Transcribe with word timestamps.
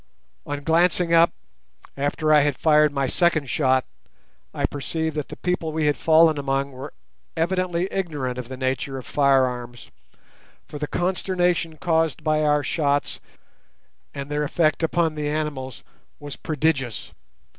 On 0.47 0.63
glancing 0.63 1.13
up, 1.13 1.31
after 1.95 2.33
I 2.33 2.39
had 2.41 2.57
fired 2.57 2.91
my 2.91 3.05
second 3.07 3.51
shot, 3.51 3.85
I 4.51 4.65
perceived 4.65 5.15
that 5.15 5.27
the 5.29 5.35
people 5.35 5.71
we 5.71 5.85
had 5.85 5.95
fallen 5.95 6.39
among 6.39 6.71
were 6.71 6.91
evidently 7.37 7.87
ignorant 7.91 8.39
of 8.39 8.47
the 8.49 8.57
nature 8.57 8.97
of 8.97 9.05
firearms, 9.05 9.91
for 10.65 10.79
the 10.79 10.87
consternation 10.87 11.77
caused 11.77 12.23
by 12.23 12.41
our 12.41 12.63
shots 12.63 13.19
and 14.11 14.31
their 14.31 14.43
effect 14.43 14.81
upon 14.81 15.13
the 15.13 15.29
animals 15.29 15.83
was 16.19 16.35
prodigious. 16.35 17.11